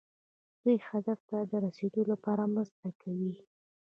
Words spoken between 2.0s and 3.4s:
لپاره مرسته کوي.